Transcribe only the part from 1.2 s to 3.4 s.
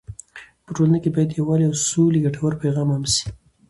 د یووالي او سولې ګټور پیغام عام سي.